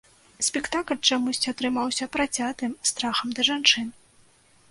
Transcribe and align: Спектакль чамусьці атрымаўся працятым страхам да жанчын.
Спектакль 0.45 0.97
чамусьці 1.09 1.49
атрымаўся 1.51 2.07
працятым 2.17 2.71
страхам 2.93 3.27
да 3.41 3.49
жанчын. 3.51 3.87